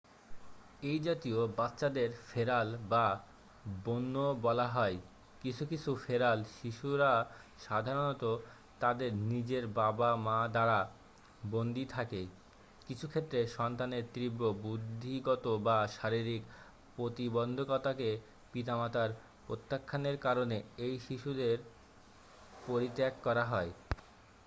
"""এই 0.83 0.99
জাতীয় 0.99 1.39
বাচ্চাদের" 1.57 2.09
"ফেরাল" 2.27 2.69
"বা 2.89 3.05
বন্য 3.85 4.15
বলা 4.41 4.67
হয়। 4.67 4.97
কিছু 5.41 5.63
কিছু 5.65 5.89
"ফেরাল" 5.95 6.39
শিশুরা 6.55 7.11
সাধারণত 7.59 8.23
তাদের 8.79 9.11
নিজের 9.31 9.63
বাবা-মা 9.73 10.37
দ্বারা 10.47 10.79
বন্দি 11.51 11.85
থাকে; 11.85 12.21
কিছু 12.87 13.05
ক্ষেত্রে 13.07 13.39
সন্তানের 13.47 14.03
তীব্র 14.13 14.41
বুদ্ধিগত 14.61 15.45
বা 15.57 15.77
শারীরিক 15.87 16.43
প্রতিবন্ধকতাকে 16.95 18.09
পিতামাতার 18.53 19.09
প্রত্যাখ্যানের 19.47 20.17
কারণে 20.17 20.57
এই 20.77 20.93
শিশুদের 20.99 21.57
পরিত্যাগ 22.67 23.13
করা 23.23 23.43
হয়" 23.45 23.71